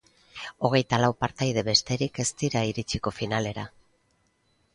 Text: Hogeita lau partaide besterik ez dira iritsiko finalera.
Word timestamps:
Hogeita 0.69 0.99
lau 1.01 1.09
partaide 1.23 1.63
besterik 1.67 2.17
ez 2.25 2.25
dira 2.41 2.65
iritsiko 2.71 3.15
finalera. 3.19 3.69